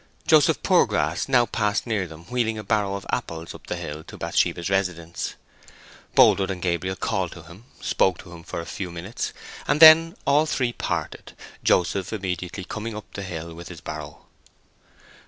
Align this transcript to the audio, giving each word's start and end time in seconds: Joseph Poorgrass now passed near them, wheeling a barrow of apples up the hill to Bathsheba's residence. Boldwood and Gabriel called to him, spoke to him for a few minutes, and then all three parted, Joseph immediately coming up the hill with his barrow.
Joseph 0.25 0.63
Poorgrass 0.63 1.29
now 1.29 1.45
passed 1.45 1.85
near 1.85 2.07
them, 2.07 2.25
wheeling 2.25 2.57
a 2.57 2.63
barrow 2.63 2.95
of 2.95 3.05
apples 3.11 3.53
up 3.53 3.67
the 3.67 3.75
hill 3.75 4.03
to 4.05 4.17
Bathsheba's 4.17 4.67
residence. 4.67 5.35
Boldwood 6.15 6.49
and 6.49 6.59
Gabriel 6.59 6.95
called 6.95 7.33
to 7.33 7.43
him, 7.43 7.65
spoke 7.81 8.17
to 8.23 8.31
him 8.31 8.41
for 8.43 8.59
a 8.59 8.65
few 8.65 8.89
minutes, 8.91 9.31
and 9.67 9.79
then 9.79 10.15
all 10.25 10.47
three 10.47 10.73
parted, 10.73 11.33
Joseph 11.63 12.11
immediately 12.11 12.63
coming 12.63 12.95
up 12.95 13.13
the 13.13 13.21
hill 13.21 13.53
with 13.53 13.67
his 13.67 13.79
barrow. 13.81 14.25